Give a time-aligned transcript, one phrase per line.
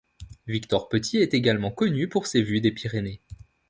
[0.47, 3.21] Victor Petit est également connu pour ses vues des Pyrénées.